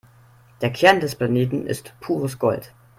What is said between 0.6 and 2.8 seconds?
Der Kern des Planeten ist pures Gold.